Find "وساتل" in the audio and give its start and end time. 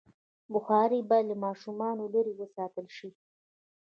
2.37-2.85